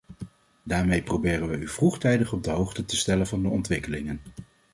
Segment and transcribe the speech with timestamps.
[0.63, 4.21] Daarmee proberen wij u vroegtijdig op de hoogte te stellen van de ontwikkelingen.